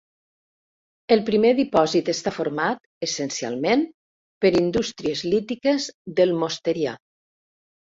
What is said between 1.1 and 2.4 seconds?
El primer dipòsit està